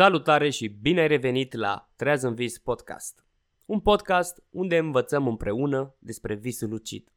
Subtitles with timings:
[0.00, 3.24] Salutare și bine ai revenit la Treaz în Vis Podcast.
[3.64, 7.12] Un podcast unde învățăm împreună despre visul lucid.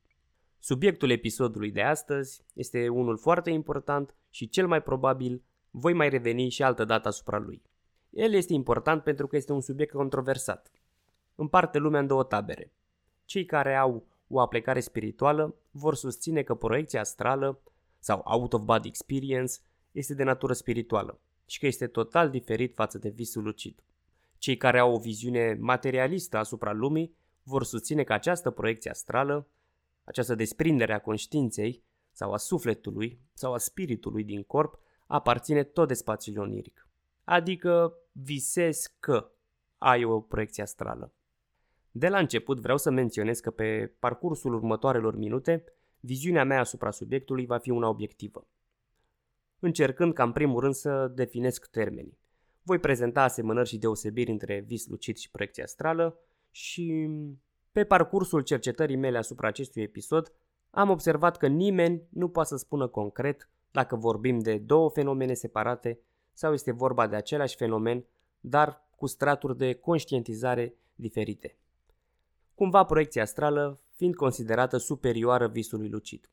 [0.59, 6.49] Subiectul episodului de astăzi este unul foarte important și cel mai probabil voi mai reveni
[6.49, 7.61] și altă dată asupra lui.
[8.09, 10.71] El este important pentru că este un subiect controversat.
[11.35, 12.73] Împarte lumea în două tabere.
[13.25, 17.61] Cei care au o aplicare spirituală vor susține că proiecția astrală
[17.99, 19.53] sau out of body experience
[19.91, 23.83] este de natură spirituală și că este total diferit față de visul lucid.
[24.37, 29.47] Cei care au o viziune materialistă asupra lumii vor susține că această proiecție astrală,
[30.03, 35.93] această desprindere a conștiinței sau a sufletului sau a spiritului din corp aparține tot de
[35.93, 36.87] spațiul oniric.
[37.23, 39.31] Adică visezi că
[39.77, 41.13] ai o proiecție astrală.
[41.91, 45.63] De la început vreau să menționez că pe parcursul următoarelor minute,
[45.99, 48.47] viziunea mea asupra subiectului va fi una obiectivă
[49.65, 52.17] încercând ca în primul rând să definesc termenii.
[52.63, 56.19] Voi prezenta asemănări și deosebiri între vis lucid și proiecție astrală
[56.51, 57.09] și
[57.71, 60.33] pe parcursul cercetării mele asupra acestui episod
[60.69, 65.99] am observat că nimeni nu poate să spună concret dacă vorbim de două fenomene separate
[66.33, 68.05] sau este vorba de același fenomen,
[68.39, 71.57] dar cu straturi de conștientizare diferite.
[72.55, 76.29] Cumva proiecția astrală fiind considerată superioară visului lucid.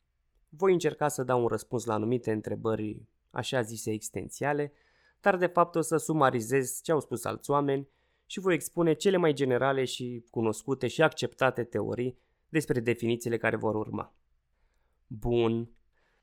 [0.49, 4.73] Voi încerca să dau un răspuns la anumite întrebări așa zise extențiale,
[5.21, 7.87] dar de fapt o să sumarizez ce au spus alți oameni
[8.25, 12.17] și voi expune cele mai generale și cunoscute și acceptate teorii
[12.49, 14.15] despre definițiile care vor urma.
[15.07, 15.69] Bun.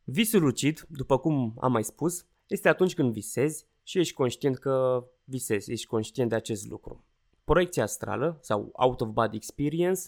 [0.05, 5.05] Visul lucid, după cum am mai spus, este atunci când visezi și ești conștient că
[5.25, 7.05] visezi, ești conștient de acest lucru.
[7.45, 10.01] Proiecția astrală sau out of body experience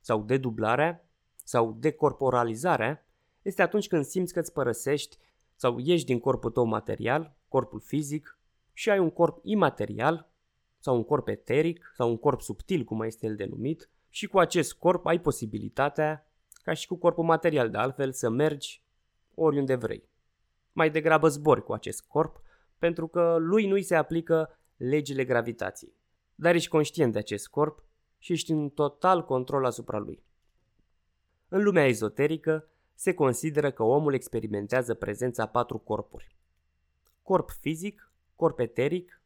[0.00, 1.08] sau dedublarea
[1.44, 3.06] sau decorporalizarea
[3.42, 5.16] este atunci când simți că îți părăsești
[5.58, 8.38] sau ieși din corpul tău material, corpul fizic,
[8.72, 10.30] și ai un corp imaterial
[10.78, 14.38] sau un corp eteric sau un corp subtil, cum mai este el denumit, și cu
[14.38, 16.30] acest corp ai posibilitatea,
[16.62, 18.82] ca și cu corpul material de altfel, să mergi
[19.34, 20.08] oriunde vrei.
[20.72, 22.42] Mai degrabă zbori cu acest corp,
[22.78, 25.96] pentru că lui nu-i se aplică legile gravitației.
[26.34, 27.84] Dar ești conștient de acest corp
[28.18, 30.22] și ești în total control asupra lui.
[31.48, 36.36] În lumea ezoterică, se consideră că omul experimentează prezența a patru corpuri.
[37.22, 39.22] Corp fizic, corp eteric,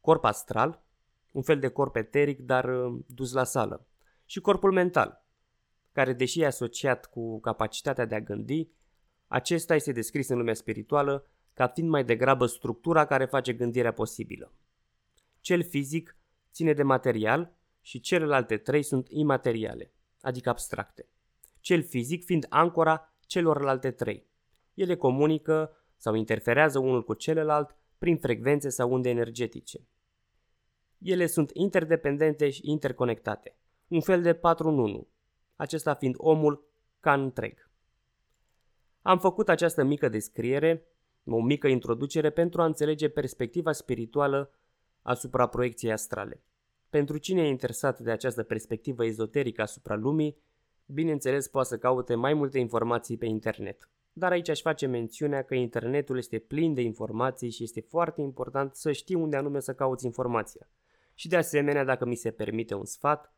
[0.00, 0.82] corp astral,
[1.30, 3.86] un fel de corp eteric, dar uh, dus la sală,
[4.24, 5.24] și corpul mental,
[5.92, 8.68] care, deși e asociat cu capacitatea de a gândi,
[9.26, 14.52] acesta este descris în lumea spirituală ca fiind mai degrabă structura care face gândirea posibilă.
[15.40, 16.16] Cel fizic
[16.52, 21.06] ține de material și celelalte trei sunt imateriale, adică abstracte
[21.62, 24.26] cel fizic fiind ancora celorlalte trei.
[24.74, 29.86] Ele comunică sau interferează unul cu celălalt prin frecvențe sau unde energetice.
[30.98, 33.56] Ele sunt interdependente și interconectate,
[33.88, 35.08] un fel de 4 în 1,
[35.56, 36.68] acesta fiind omul
[37.00, 37.70] ca întreg.
[39.02, 40.86] Am făcut această mică descriere,
[41.24, 44.54] o mică introducere pentru a înțelege perspectiva spirituală
[45.02, 46.42] asupra proiecției astrale.
[46.90, 50.36] Pentru cine e interesat de această perspectivă ezoterică asupra lumii,
[50.92, 53.88] bineînțeles poate să caute mai multe informații pe internet.
[54.12, 58.74] Dar aici aș face mențiunea că internetul este plin de informații și este foarte important
[58.74, 60.68] să știi unde anume să cauți informația.
[61.14, 63.34] Și de asemenea, dacă mi se permite un sfat,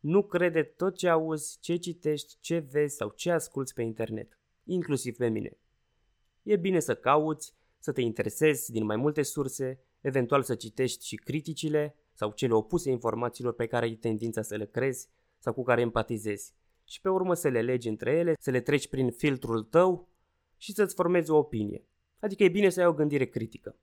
[0.00, 5.16] nu crede tot ce auzi, ce citești, ce vezi sau ce asculți pe internet, inclusiv
[5.16, 5.58] pe mine.
[6.42, 11.16] E bine să cauți, să te interesezi din mai multe surse, eventual să citești și
[11.16, 15.08] criticile sau cele opuse informațiilor pe care ai tendința să le crezi
[15.38, 16.54] sau cu care empatizezi
[16.88, 20.08] și pe urmă să le legi între ele, să le treci prin filtrul tău
[20.56, 21.84] și să-ți formezi o opinie.
[22.20, 23.76] Adică e bine să ai o gândire critică.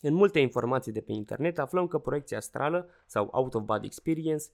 [0.00, 4.44] În multe informații de pe internet aflăm că proiecția astrală sau out of body experience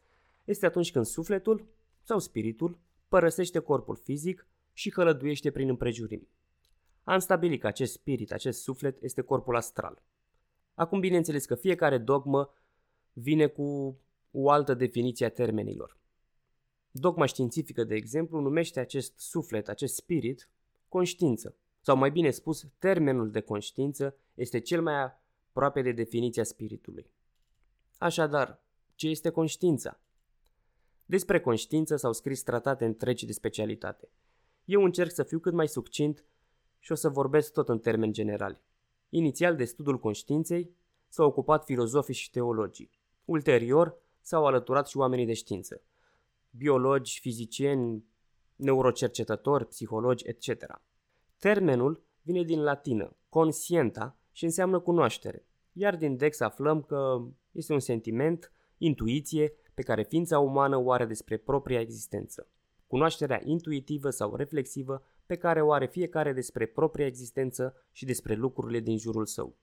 [0.44, 1.67] este atunci când sufletul
[2.02, 2.78] sau spiritul
[3.08, 6.28] părăsește corpul fizic și călăduiește prin împrejurimi.
[7.05, 10.02] Am stabilit că acest spirit, acest suflet este corpul astral.
[10.75, 12.55] Acum bineînțeles că fiecare dogmă
[13.12, 13.99] vine cu
[14.31, 16.00] o altă definiție a termenilor.
[16.90, 20.48] Dogma științifică, de exemplu, numește acest suflet, acest spirit,
[20.88, 21.56] conștiință.
[21.81, 27.10] Sau mai bine spus, termenul de conștiință este cel mai aproape de definiția spiritului.
[27.98, 28.62] Așadar,
[28.94, 30.00] ce este conștiința?
[31.06, 34.08] Despre conștiință s-au scris tratate întregi de specialitate.
[34.64, 36.25] Eu încerc să fiu cât mai succint
[36.78, 38.60] și o să vorbesc tot în termeni generali.
[39.08, 40.70] Inițial de studiul conștiinței
[41.08, 42.90] s-au ocupat filozofii și teologii.
[43.25, 45.82] Ulterior s-au alăturat și oamenii de știință
[46.50, 48.05] biologi, fizicieni,
[48.56, 50.81] neurocercetători, psihologi, etc.
[51.38, 55.47] Termenul vine din latină, conscienta, și înseamnă cunoaștere.
[55.73, 61.06] iar din Dex aflăm că este un sentiment, intuiție, pe care ființa umană o are
[61.06, 62.49] despre propria existență.
[62.87, 68.81] Cunoașterea intuitivă sau reflexivă pe care o are fiecare despre propria existență și despre lucrurile
[68.81, 69.56] din jurul său.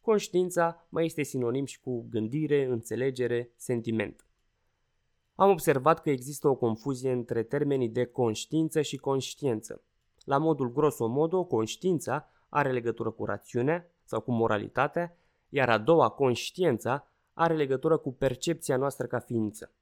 [0.00, 4.26] Conștiința mai este sinonim și cu gândire, înțelegere, sentiment.
[5.40, 9.82] Am observat că există o confuzie între termenii de conștiință și conștiință.
[10.24, 15.16] La modul grosomodo, conștiința are legătură cu rațiunea sau cu moralitatea,
[15.48, 19.72] iar a doua, conștiința, are legătură cu percepția noastră ca ființă.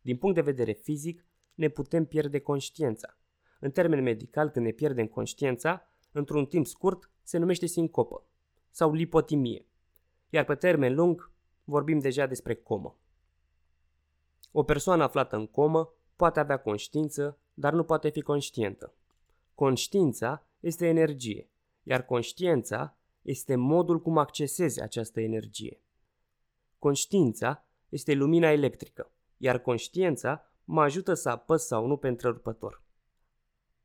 [0.00, 1.24] Din punct de vedere fizic,
[1.54, 3.16] ne putem pierde conștiința.
[3.60, 8.22] În termen medical, când ne pierdem conștiința, într-un timp scurt, se numește sincopă
[8.70, 9.66] sau lipotimie.
[10.30, 11.30] Iar pe termen lung,
[11.64, 12.96] vorbim deja despre comă.
[14.52, 18.94] O persoană aflată în comă poate avea conștiință, dar nu poate fi conștientă.
[19.54, 21.48] Conștiința este energie,
[21.82, 25.80] iar conștiința este modul cum accesezi această energie.
[26.78, 32.82] Conștiința este lumina electrică, iar conștiința mă ajută să apăs sau nu pe întrerupător.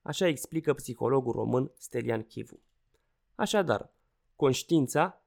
[0.02, 2.60] Așa explică psihologul român Stelian Chivu.
[3.36, 3.92] Așadar,
[4.36, 5.22] conștiința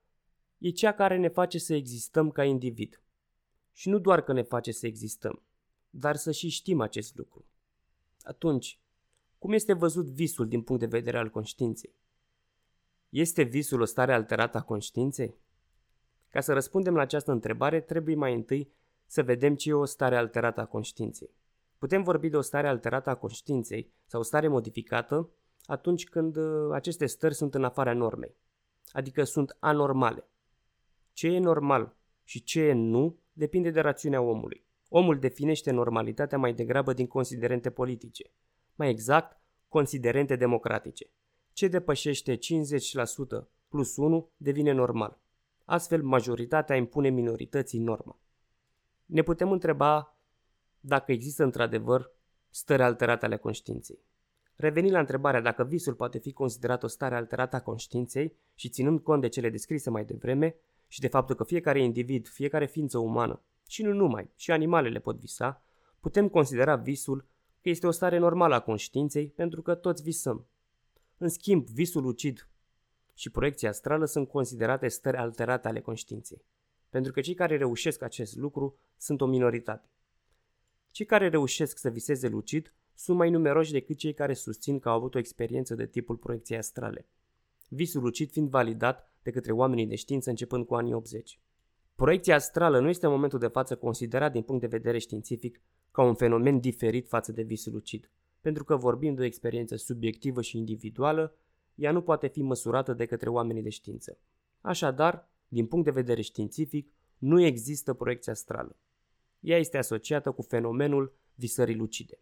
[0.59, 3.01] e cea care ne face să existăm ca individ.
[3.77, 5.43] Și nu doar că ne face să existăm,
[5.91, 7.45] dar să și știm acest lucru.
[8.23, 8.81] Atunci,
[9.39, 11.95] cum este văzut visul din punct de vedere al conștiinței?
[13.09, 15.35] Este visul o stare alterată a conștiinței?
[16.29, 18.73] Ca să răspundem la această întrebare, trebuie mai întâi
[19.07, 21.31] să vedem ce e o stare alterată a conștiinței.
[21.79, 25.31] Putem vorbi de o stare alterată a conștiinței sau o stare modificată
[25.65, 28.37] atunci când uh, aceste stări sunt în afara normei,
[28.89, 30.29] adică sunt anormale.
[31.13, 34.65] Ce e normal și ce e nu depinde de rațiunea omului.
[34.89, 38.31] Omul definește normalitatea mai degrabă din considerente politice,
[38.75, 41.11] mai exact, considerente democratice.
[41.53, 42.39] Ce depășește 50%
[43.69, 45.19] plus 1 devine normal.
[45.65, 48.19] Astfel, majoritatea impune minorității normă.
[49.07, 50.17] Ne putem întreba
[50.81, 52.11] dacă există într-adevăr
[52.51, 53.99] stări alterate ale conștiinței.
[54.55, 59.01] Revenind la întrebarea dacă visul poate fi considerat o stare alterată a conștiinței și ținând
[59.01, 60.57] cont de cele descrise mai devreme
[60.89, 65.19] și de faptul că fiecare individ, fiecare ființă umană și nu numai, și animalele pot
[65.19, 65.63] visa,
[66.01, 67.29] putem considera visul
[67.63, 70.47] că este o stare normală a conștiinței pentru că toți visăm.
[71.19, 72.49] În schimb, visul lucid
[73.15, 76.45] și proiecția astrală sunt considerate stări alterate ale conștiinței,
[76.91, 79.89] pentru că cei care reușesc acest lucru sunt o minoritate.
[80.91, 84.95] Cei care reușesc să viseze lucid sunt mai numeroși decât cei care susțin că au
[84.95, 87.07] avut o experiență de tipul proiecției astrale.
[87.69, 91.41] Visul lucid fiind validat de către oamenii de știință începând cu anii 80.
[91.95, 96.03] Proiecția astrală nu este în momentul de față considerat din punct de vedere științific ca
[96.03, 100.57] un fenomen diferit față de visul lucid, pentru că vorbim de o experiență subiectivă și
[100.57, 101.37] individuală,
[101.75, 104.19] ea nu poate fi măsurată de către oamenii de știință.
[104.61, 108.77] Așadar, din punct de vedere științific, nu există proiecție astrală.
[109.41, 112.19] Ea este asociată cu fenomenul visării lucide.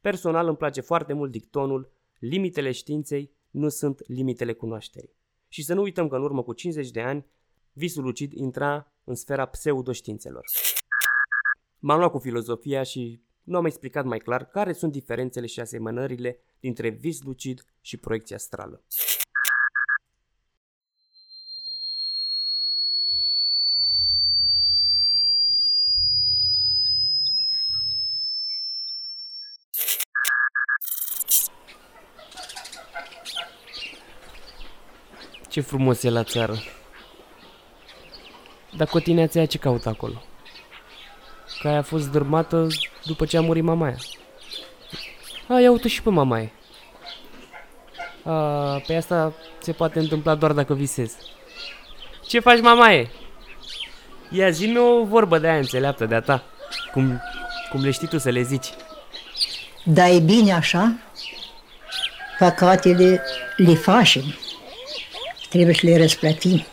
[0.00, 5.15] Personal îmi place foarte mult dictonul limitele științei nu sunt limitele cunoașterii.
[5.56, 7.26] Și să nu uităm că în urmă cu 50 de ani,
[7.72, 10.44] visul lucid intra în sfera pseudoștiințelor.
[11.78, 16.40] M-am luat cu filozofia și nu am explicat mai clar care sunt diferențele și asemănările
[16.60, 18.84] dintre vis lucid și proiecția astrală.
[35.56, 36.54] Ce frumos e la țară.
[38.76, 40.22] Dar cotineața aia ce caută acolo?
[41.60, 42.66] Că aia a fost dărmată
[43.04, 43.96] după ce a murit mamaia.
[45.48, 46.52] A, ia uite și pe mamaie.
[48.22, 48.32] A,
[48.86, 51.16] pe asta se poate întâmpla doar dacă visezi.
[52.26, 53.10] Ce faci, mamaie?
[54.30, 56.42] Ia zi o vorbă de aia înțeleaptă de-a ta.
[56.92, 57.20] Cum,
[57.70, 58.68] cum le știi tu să le zici.
[59.84, 60.96] Da, e bine așa.
[62.38, 63.22] Păcatele
[63.56, 64.24] le facem
[65.48, 66.66] trebuie să le răsplătim.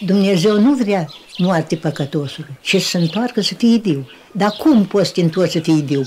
[0.00, 4.10] Dumnezeu nu vrea moarte păcătosului, ci să se întoarcă să fie viu.
[4.32, 6.02] Dar cum poți să te întorci să fii viu?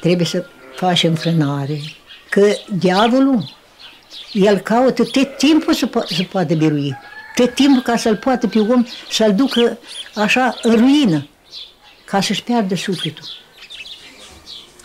[0.00, 0.44] Trebuie să
[0.76, 1.80] faci înfrânare,
[2.30, 3.56] că diavolul,
[4.32, 6.96] el caută tot timpul să, po- să poată birui,
[7.34, 9.78] tot timpul ca să-l poată pe om să-l ducă
[10.14, 11.26] așa în ruină,
[12.04, 13.24] ca să-și piardă sufletul.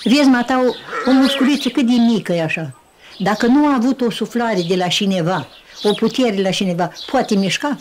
[0.04, 0.74] Vezi, mata, o,
[1.10, 2.80] o musculiță cât de mică e așa,
[3.20, 5.48] dacă nu a avut o suflare de la cineva,
[5.84, 7.78] o putere de la cineva, poate mișca?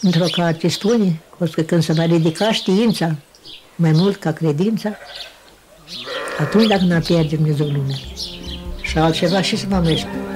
[0.00, 1.20] Într-o că atestune,
[1.52, 3.16] că când se va ridica știința,
[3.76, 4.96] mai mult ca credința,
[6.38, 7.96] atunci dacă n-a pierde Dumnezeu lumea.
[8.82, 10.26] Și altceva și să mă mai spune.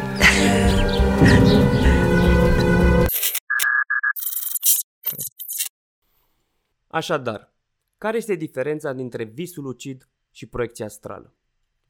[6.86, 7.52] Așadar,
[7.98, 11.34] care este diferența dintre visul lucid și proiecția astrală?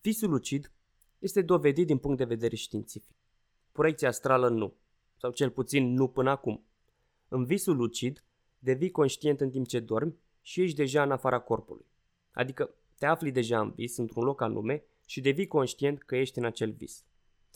[0.01, 0.73] Visul lucid
[1.23, 3.17] este dovedit din punct de vedere științific.
[3.73, 4.75] Proiecția astrală nu,
[5.17, 6.65] sau cel puțin nu până acum.
[7.29, 8.25] În visul lucid,
[8.59, 11.87] devii conștient în timp ce dormi și ești deja în afara corpului.
[12.33, 16.45] Adică te afli deja în vis, într-un loc anume, și devii conștient că ești în
[16.45, 17.05] acel vis.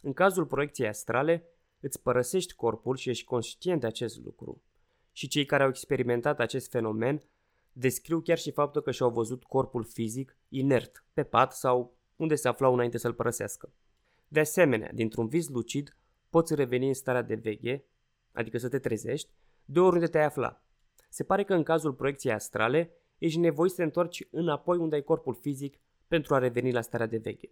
[0.02, 1.44] În cazul proiecției astrale,
[1.80, 4.62] îți părăsești corpul și ești conștient de acest lucru.
[5.12, 7.22] Și cei care au experimentat acest fenomen
[7.72, 12.48] descriu chiar și faptul că și-au văzut corpul fizic inert, pe pat sau unde se
[12.48, 13.72] aflau înainte să-l părăsească.
[14.28, 15.96] De asemenea, dintr-un vis lucid,
[16.30, 17.84] poți reveni în starea de veche,
[18.32, 19.30] adică să te trezești,
[19.64, 20.62] de oriunde te-ai afla.
[21.08, 25.02] Se pare că în cazul proiecției astrale, ești nevoit să te întorci înapoi unde ai
[25.02, 27.50] corpul fizic pentru a reveni la starea de veche.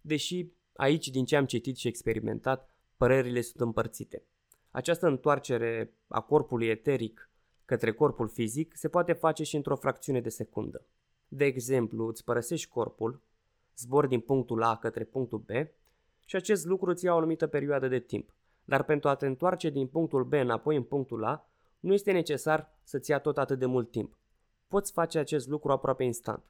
[0.00, 4.22] Deși aici, din ce am citit și experimentat, părerile sunt împărțite.
[4.70, 7.30] Această întoarcere a corpului eteric
[7.64, 10.86] către corpul fizic se poate face și într-o fracțiune de secundă.
[11.28, 13.22] De exemplu, îți părăsești corpul,
[13.76, 15.50] zbori din punctul A către punctul B
[16.24, 18.34] și acest lucru îți ia o anumită perioadă de timp.
[18.64, 21.48] Dar pentru a te întoarce din punctul B înapoi în punctul A,
[21.80, 24.16] nu este necesar să-ți ia tot atât de mult timp.
[24.68, 26.42] Poți face acest lucru aproape instant.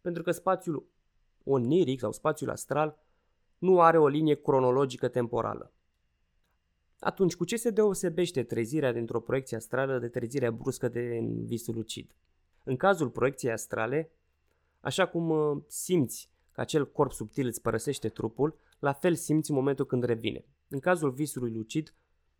[0.00, 0.86] Pentru că spațiul
[1.44, 2.98] oniric sau spațiul astral
[3.58, 5.72] nu are o linie cronologică temporală.
[6.98, 12.14] Atunci, cu ce se deosebește trezirea dintr-o proiecție astrală de trezirea bruscă de visul lucid?
[12.64, 14.10] În cazul proiecției astrale,
[14.80, 19.56] așa cum uh, simți că acel corp subtil îți părăsește trupul, la fel simți în
[19.56, 20.44] momentul când revine.
[20.68, 21.94] În cazul visului lucid,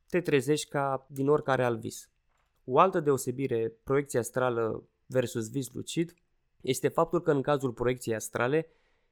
[0.08, 2.10] te trezești ca din oricare alt vis.
[2.64, 6.14] O altă deosebire, proiecția astrală versus vis lucid,
[6.60, 8.68] este faptul că în cazul proiecției astrale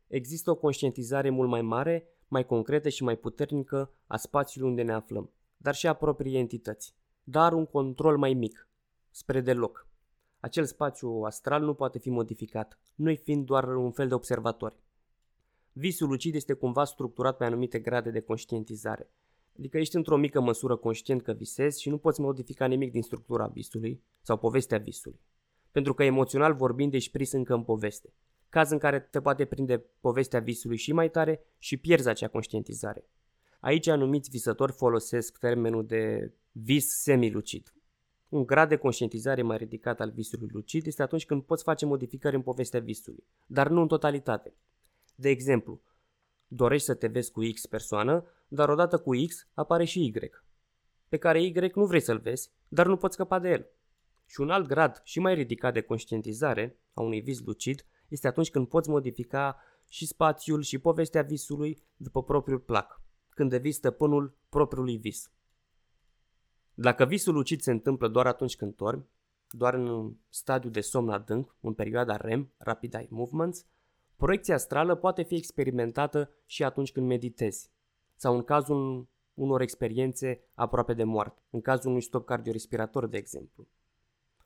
[0.07, 4.93] există o conștientizare mult mai mare, mai concretă și mai puternică a spațiului unde ne
[4.93, 8.69] aflăm, dar și a propriei entități, dar un control mai mic,
[9.11, 9.89] spre deloc.
[10.41, 14.77] Acel spațiu astral nu poate fi modificat, noi fiind doar un fel de observatori.
[15.81, 19.11] Visul lucid este cumva structurat pe anumite grade de conștientizare.
[19.59, 23.47] Adică ești într-o mică măsură conștient că visezi și nu poți modifica nimic din structura
[23.47, 25.21] visului sau povestea visului.
[25.71, 28.13] Pentru că emoțional vorbind ești prins încă în poveste.
[28.49, 33.09] Caz în care te poate prinde povestea visului și mai tare și pierzi acea conștientizare.
[33.61, 37.75] Aici anumiți visători folosesc termenul de vis semilucid.
[38.29, 42.37] Un grad de conștientizare mai ridicat al visului lucid este atunci când poți face modificări
[42.37, 44.55] în povestea visului, dar nu în totalitate.
[45.21, 45.83] De exemplu,
[46.47, 50.13] dorești să te vezi cu X persoană, dar odată cu X apare și Y,
[51.09, 53.67] pe care Y nu vrei să-l vezi, dar nu poți scăpa de el.
[54.27, 58.51] Și un alt grad și mai ridicat de conștientizare a unui vis lucid este atunci
[58.51, 64.97] când poți modifica și spațiul și povestea visului după propriul plac, când devii stăpânul propriului
[64.97, 65.33] vis.
[66.75, 69.09] Dacă visul lucid se întâmplă doar atunci când dormi,
[69.51, 73.67] doar în stadiu de somn adânc, în perioada REM, Rapid Eye Movements,
[74.21, 77.71] proiecția astrală poate fi experimentată și atunci când meditezi,
[78.15, 83.69] sau în cazul unor experiențe aproape de moarte, în cazul unui stop cardiorespirator, de exemplu.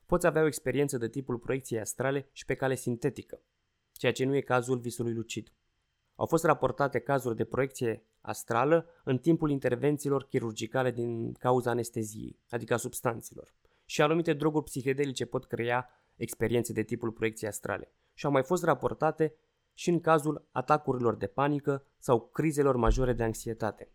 [0.05, 3.41] Poți avea o experiență de tipul proiecției astrale și pe cale sintetică,
[3.91, 5.51] ceea ce nu e cazul visului lucid.
[6.15, 12.73] Au fost raportate cazuri de proiecție astrală în timpul intervențiilor chirurgicale din cauza anesteziei, adică
[12.73, 13.53] a substanțelor.
[13.85, 17.91] Și anumite droguri psihedelice pot crea experiențe de tipul proiecției astrale.
[18.13, 19.33] Și au mai fost raportate
[19.75, 23.89] și în cazul atacurilor de panică sau crizelor majore de anxietate.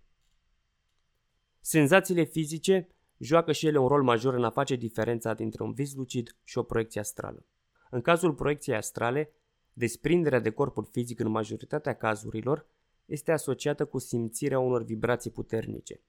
[1.60, 5.94] Senzațiile fizice joacă și ele un rol major în a face diferența dintre un vis
[5.94, 7.44] lucid și o proiecție astrală.
[7.90, 9.32] În cazul proiecției astrale,
[9.72, 12.66] desprinderea de corpul fizic în majoritatea cazurilor
[13.04, 16.00] este asociată cu simțirea unor vibrații puternice,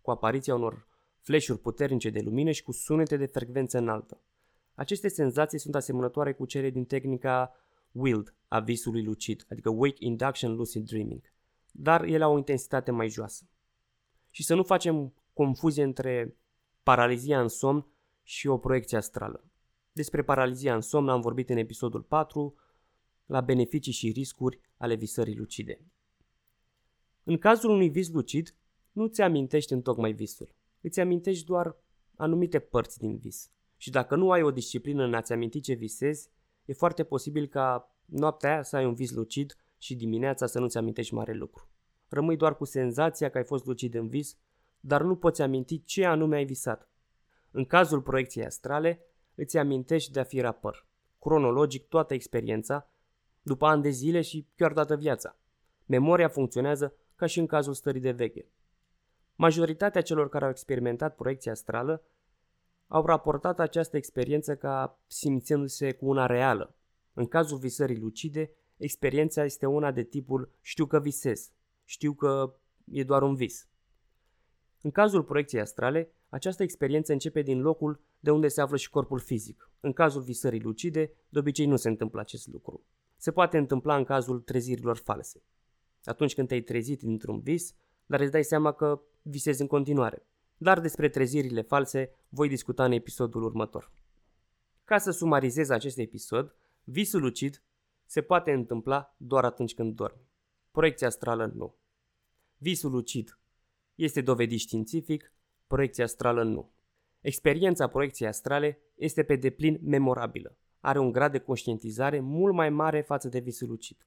[0.00, 0.86] cu apariția unor
[1.20, 4.20] flash-uri puternice de lumină și cu sunete de frecvență înaltă.
[4.74, 7.54] Aceste senzații sunt asemănătoare cu cele din tehnica
[7.92, 11.32] WILD a visului lucid, adică Wake Induction Lucid Dreaming,
[11.72, 13.48] dar ele au o intensitate mai joasă.
[14.30, 16.36] Și să nu facem confuzie între
[16.82, 17.86] paralizia în somn
[18.22, 19.44] și o proiecție astrală.
[19.92, 22.54] Despre paralizia în somn am vorbit în episodul 4,
[23.26, 25.84] la beneficii și riscuri ale visării lucide.
[27.24, 28.54] În cazul unui vis lucid,
[28.92, 30.54] nu ți amintești întocmai visul.
[30.80, 31.76] Îți amintești doar
[32.16, 33.50] anumite părți din vis.
[33.76, 36.30] Și dacă nu ai o disciplină în a-ți aminti ce visezi,
[36.70, 40.76] e foarte posibil ca noaptea aia să ai un vis lucid și dimineața să nu-ți
[40.76, 41.68] amintești mare lucru.
[42.08, 44.36] Rămâi doar cu senzația că ai fost lucid în vis,
[44.80, 46.88] dar nu poți aminti ce anume ai visat.
[47.50, 50.86] În cazul proiecției astrale, îți amintești de a fi rapăr,
[51.18, 52.90] cronologic toată experiența,
[53.42, 55.38] după ani de zile și chiar toată viața.
[55.86, 58.48] Memoria funcționează ca și în cazul stării de veche.
[59.34, 62.02] Majoritatea celor care au experimentat proiecția astrală
[62.92, 66.74] au raportat această experiență ca simțindu-se cu una reală.
[67.12, 71.50] În cazul visării lucide, experiența este una de tipul știu că visez,
[71.84, 72.54] știu că
[72.84, 73.68] e doar un vis.
[74.80, 79.18] În cazul proiecției astrale, această experiență începe din locul de unde se află și corpul
[79.18, 79.70] fizic.
[79.80, 82.84] În cazul visării lucide, de obicei nu se întâmplă acest lucru.
[83.16, 85.42] Se poate întâmpla în cazul trezirilor false.
[86.04, 87.74] Atunci când te-ai trezit dintr-un vis,
[88.06, 90.26] dar îți dai seama că visezi în continuare.
[90.62, 93.92] Dar despre trezirile false voi discuta în episodul următor.
[94.84, 97.62] Ca să sumarizez acest episod, visul lucid
[98.04, 100.28] se poate întâmpla doar atunci când dormi.
[100.70, 101.76] Proiecția astrală nu.
[102.56, 103.38] Visul lucid
[103.94, 105.32] este dovedit științific,
[105.66, 106.72] proiecția astrală nu.
[107.20, 110.56] Experiența proiecției astrale este pe deplin memorabilă.
[110.80, 114.06] Are un grad de conștientizare mult mai mare față de visul lucid.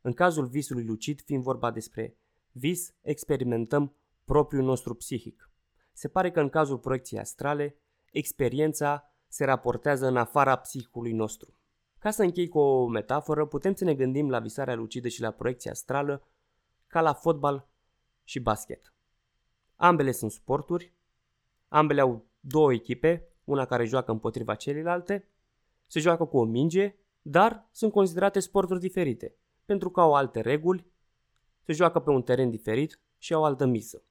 [0.00, 2.16] În cazul visului lucid, fiind vorba despre
[2.52, 3.94] vis, experimentăm
[4.26, 5.50] propriul nostru psihic.
[5.92, 7.76] Se pare că în cazul proiecției astrale,
[8.10, 11.58] experiența se raportează în afara psihicului nostru.
[11.98, 15.30] Ca să închei cu o metaforă, putem să ne gândim la visarea lucidă și la
[15.30, 16.26] proiecția astrală
[16.86, 17.68] ca la fotbal
[18.24, 18.94] și basket.
[19.76, 20.94] Ambele sunt sporturi,
[21.68, 25.28] ambele au două echipe, una care joacă împotriva celelalte,
[25.86, 30.86] se joacă cu o minge, dar sunt considerate sporturi diferite, pentru că au alte reguli,
[31.60, 34.02] se joacă pe un teren diferit și au altă misă.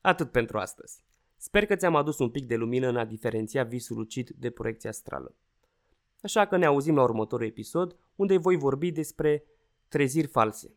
[0.00, 1.04] Atât pentru astăzi.
[1.36, 4.90] Sper că ți-am adus un pic de lumină în a diferenția visul lucid de proiecția
[4.90, 5.34] astrală.
[6.22, 9.44] Așa că ne auzim la următorul episod, unde voi vorbi despre
[9.88, 10.74] treziri false.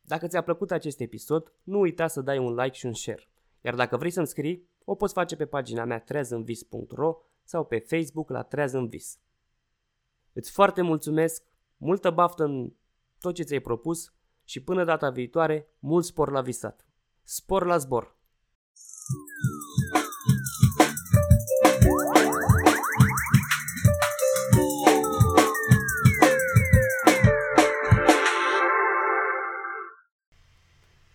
[0.00, 3.28] Dacă ți-a plăcut acest episod, nu uita să dai un like și un share.
[3.60, 8.30] Iar dacă vrei să-mi scrii, o poți face pe pagina mea treazânvis.ro sau pe Facebook
[8.30, 9.18] la Treazânvis.
[10.32, 11.42] Îți foarte mulțumesc,
[11.76, 12.72] multă baftă în
[13.18, 16.86] tot ce ți-ai propus și până data viitoare, mult spor la visat.
[17.22, 18.16] Spor la zbor!